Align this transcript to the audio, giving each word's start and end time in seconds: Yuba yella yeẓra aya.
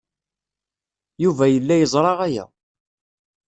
Yuba 1.23 1.45
yella 1.49 1.75
yeẓra 1.77 2.13
aya. 2.27 2.45